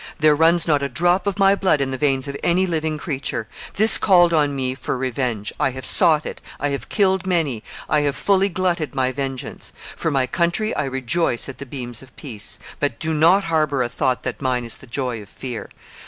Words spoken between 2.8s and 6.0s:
creature. This called on me for revenge. I have